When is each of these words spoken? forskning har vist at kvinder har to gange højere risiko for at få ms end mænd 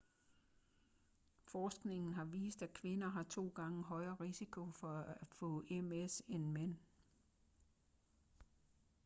forskning 1.43 2.15
har 2.15 2.23
vist 2.25 2.61
at 2.61 2.73
kvinder 2.73 3.07
har 3.07 3.23
to 3.23 3.47
gange 3.55 3.83
højere 3.83 4.15
risiko 4.19 4.71
for 4.71 4.99
at 4.99 5.27
få 5.31 5.63
ms 5.71 6.21
end 6.27 6.43
mænd 6.45 6.75